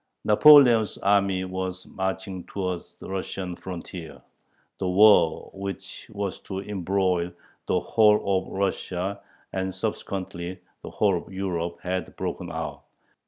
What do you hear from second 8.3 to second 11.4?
of Russia and subsequently the whole of